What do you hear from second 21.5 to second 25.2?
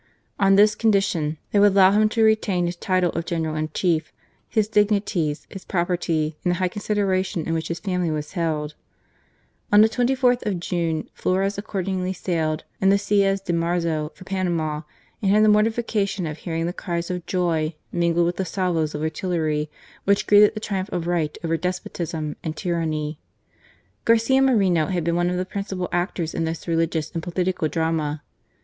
despotism and tyranny. Garcia Moreno had been